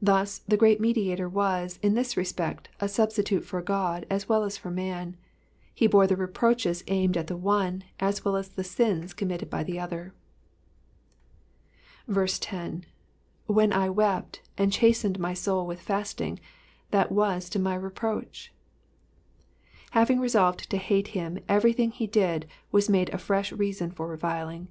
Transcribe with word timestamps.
Thus, 0.00 0.38
the 0.38 0.56
Great 0.56 0.80
Mediator 0.80 1.28
was, 1.28 1.78
in 1.84 1.94
this 1.94 2.16
respect, 2.16 2.68
a 2.80 2.88
substitute 2.88 3.44
for 3.44 3.62
God 3.62 4.04
as 4.10 4.28
well 4.28 4.42
as 4.42 4.56
for 4.56 4.72
man, 4.72 5.16
he 5.72 5.86
bore 5.86 6.08
the 6.08 6.16
reproaches 6.16 6.82
aimed 6.88 7.16
at 7.16 7.28
the 7.28 7.36
one, 7.36 7.84
as 8.00 8.24
well 8.24 8.34
as 8.34 8.48
the 8.48 8.64
sins 8.64 9.14
committed 9.14 9.48
by 9.50 9.62
the 9.62 9.78
other. 9.78 10.14
10. 12.12 12.86
When 13.46 13.70
Iwept^ 13.70 14.40
and 14.58 14.72
cliastentd 14.72 15.18
my 15.20 15.32
soul 15.32 15.64
with 15.64 15.80
fasting, 15.80 16.40
that 16.90 17.12
was 17.12 17.48
to 17.50 17.60
my 17.60 17.76
reproach,^'' 17.76 18.50
Having 19.92 20.18
resolved 20.18 20.68
to 20.70 20.76
hate 20.76 21.06
him, 21.14 21.38
everything 21.48 21.92
he 21.92 22.08
did 22.08 22.46
was 22.72 22.88
made 22.90 23.10
a 23.10 23.18
fresh 23.18 23.52
reason 23.52 23.92
for 23.92 24.08
reviling. 24.08 24.66